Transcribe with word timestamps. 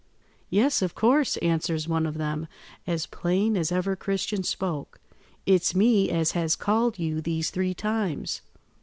"'Yes, 0.49 0.81
of 0.81 0.95
course,' 0.95 1.37
answers 1.43 1.87
one 1.87 2.07
of 2.07 2.17
them, 2.17 2.47
as 2.87 3.05
plain 3.05 3.55
as 3.55 3.71
ever 3.71 3.95
Christian 3.95 4.41
spoke. 4.41 4.99
'It's 5.45 5.75
me 5.75 6.09
as 6.09 6.31
has 6.31 6.55
called 6.55 6.97
you 6.97 7.21
these 7.21 7.51
three 7.51 7.75
times. 7.75 8.41